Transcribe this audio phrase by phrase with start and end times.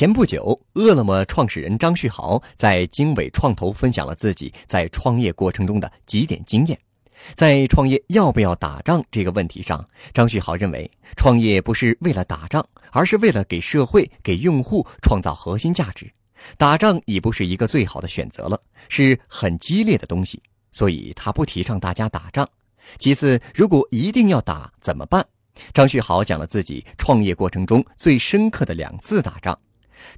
[0.00, 6.78] 前不久，饿了么创始人张旭豪在经纬创投分享了自己在创业过程中的几点经验。
[7.34, 16.10] 在创业要不要打仗这个问题上，张旭豪认为，创业不是为了打仗，而是为了给社会、给用户创造核心价值。
[16.56, 18.58] 打仗已不是一个最好的选择了，
[18.88, 20.42] 是很激烈的东西，
[20.72, 22.48] 所以他不提倡大家打仗。
[22.98, 25.22] 其次，如果一定要打，怎么办？
[25.74, 29.54] 张旭豪讲了自己创业过程中最深刻的两次打仗。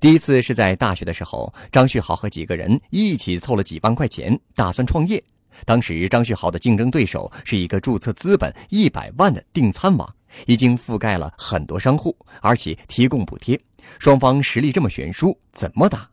[0.00, 5.22] 第一次是在大学的时候，张旭豪和几个人一起凑了几万块钱，打算创业。
[5.66, 10.14] 当时张旭豪的竞争对手是一个注册资本一百万的订餐网，
[10.46, 13.60] 已经覆盖了很多商户，而且提供补贴。
[13.98, 16.08] 双方实力这么悬殊，怎么打？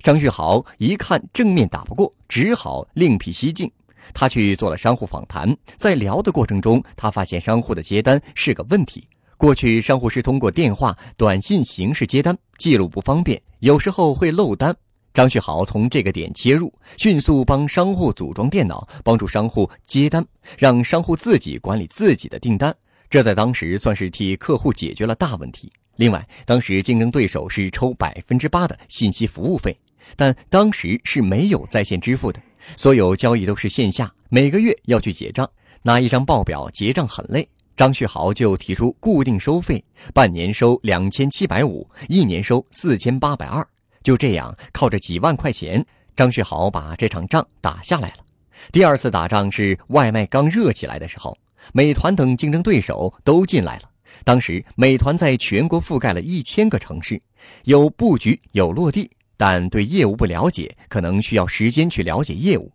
[0.00, 3.70] 张旭豪一看正面打不过，只好另辟蹊径。
[4.12, 9.08] 他去做了商户访谈，在聊的过程中，他发现商户的接单是个问题。
[9.36, 14.74] 过去商户是通过电话、短信形式接单，记录不方便，有时候会漏单。
[15.12, 20.26] 张旭豪从这个点切入，迅速帮商户组装电脑，帮助商户接单，
[20.58, 22.74] 让商户自己管理自己的订单。
[23.08, 25.72] 这在当时算是替客户解决了大问题。
[25.96, 29.76] 另外，当时竞争对手是抽百分之八的信息服务费，
[30.16, 32.42] 但当时是没有在线支付的，
[32.76, 35.48] 所有交易都是线下，每个月要去结账，
[35.82, 37.48] 拿一张报表结账很累。
[37.76, 43.66] 张旭豪就提出固定收费，半年收两千七百五，一年收四千八百二。
[44.02, 48.16] 就这样，靠着几万块钱，张旭豪把这场仗打下来了。
[48.70, 51.36] 第二次打仗是外卖刚热起来的时候，
[51.72, 53.90] 美团等竞争对手都进来了。
[54.22, 57.20] 当时美团在全国覆盖了一千个城市，
[57.64, 62.70] 有布局有落地，但对业务不了解，可能需要时间去了解业务。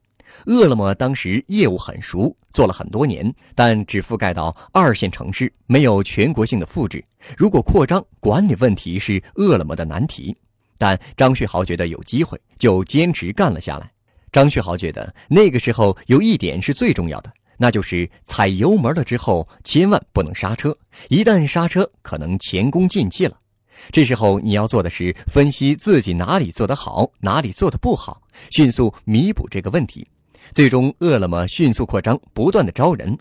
[0.46, 7.04] 饿了么当时业务很熟，做了很多年，但只覆盖到二线城市，没有全国性的复制。
[7.38, 10.36] 如果扩张，管理问题是饿了么的难题。
[10.78, 13.92] 但张旭豪觉得有机会，就坚持干了下来。
[14.32, 20.78] 张旭豪觉得那个时候有一点是最重要的，那就是踩油门了之后千万不能刹车，
[21.10, 23.38] 一旦刹车可能前功尽弃了。
[23.92, 30.08] 这时候你要做的是分析自己哪里做得好，哪里做得不好，迅速弥补这个问题。
[30.54, 33.18] 最终，饿了么迅速扩张，不断的招人。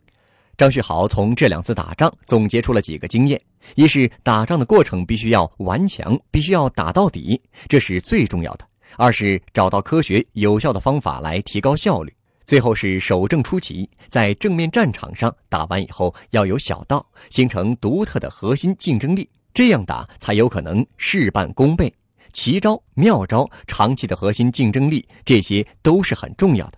[0.56, 3.40] 张旭豪从这两次打仗总结出了几个经验：
[3.76, 8.64] 一是打仗的过程必须要顽强，必须要打到底，这是最重要的；
[8.96, 12.12] 二是找到科学有效的方法来提高效率；
[12.44, 21.92] 最后是守正出奇，在正面战场上打完以后要有小道，形成独特的核心竞争力，这样打才有可能事半功倍。
[22.32, 26.77] 奇招妙招，长期的核心竞争力，这些都是很重要的。